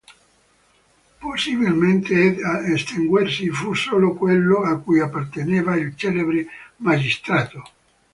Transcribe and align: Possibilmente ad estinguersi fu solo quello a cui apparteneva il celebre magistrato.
Possibilmente 1.19 2.37
ad 2.43 2.65
estinguersi 2.71 3.51
fu 3.51 3.75
solo 3.75 4.15
quello 4.15 4.63
a 4.63 4.79
cui 4.79 4.99
apparteneva 4.99 5.75
il 5.77 5.95
celebre 5.95 6.47
magistrato. 6.77 7.61